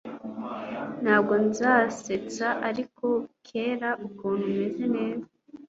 [1.03, 3.05] Ntabwo nzasetsa Ariko
[3.51, 5.29] reba ukuntu meze neza